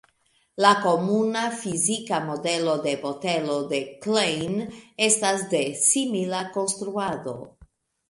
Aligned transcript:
La 0.63 0.69
komuna 0.85 1.43
fizika 1.65 2.21
modelo 2.31 2.75
de 2.87 2.95
botelo 3.05 3.59
de 3.75 3.83
Klein 4.09 4.59
estas 5.11 5.49
de 5.55 5.65
simila 5.87 6.45
konstruado. 6.61 7.41